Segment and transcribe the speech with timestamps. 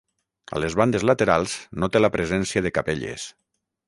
[0.59, 1.53] A les bandes laterals
[1.83, 3.27] no té la presència de capelles.